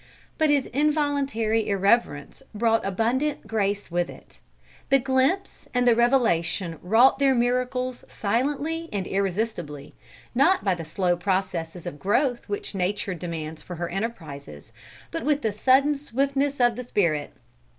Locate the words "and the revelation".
5.75-6.79